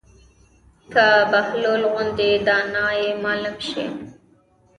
که 0.91 1.05
بهلول 1.31 1.81
غوندې 1.93 2.29
دانا 2.45 2.87
ئې 2.99 3.07
معلم 3.23 3.55
شي 3.69 3.85